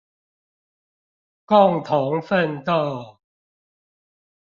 [1.45, 3.19] 共同奮鬥